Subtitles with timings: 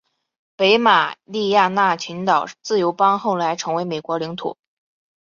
[0.55, 4.57] 北马里亚纳群岛自由邦后来成为美国领土。